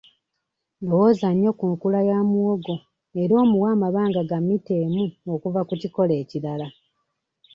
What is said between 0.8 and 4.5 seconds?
Lowooza nnyo ku nkula ya muwogo era omuwe amabanga ga